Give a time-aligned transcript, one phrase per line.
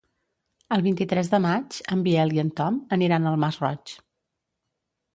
[0.77, 3.99] El vint-i-tres de maig en Biel i en Tom aniran al Masroig.